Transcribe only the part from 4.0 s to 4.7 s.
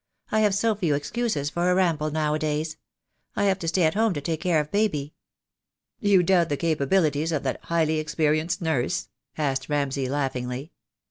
to take care